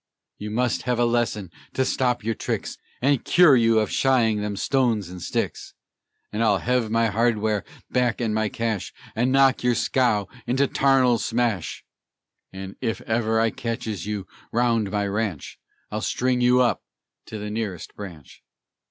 [0.39, 4.55] You must hev a lesson to stop your tricks, And cure you of shying them
[4.55, 5.75] stones and sticks,
[6.33, 11.19] And I'll hev my hardware back and my cash, And knock your scow into tarnal
[11.19, 11.83] smash,
[12.51, 15.59] And if ever I catches you round my ranch,
[15.91, 16.81] I'll string you up
[17.27, 18.41] to the nearest branch.